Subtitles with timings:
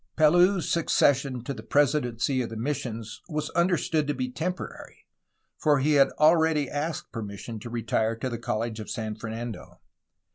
[0.15, 5.05] Palou's succession to the presidency of the missions was understood to be temporary,
[5.59, 9.79] for he had already asked per mission to retire to the College of San Fernando.